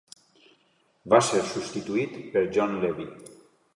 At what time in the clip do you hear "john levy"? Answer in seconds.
2.57-3.07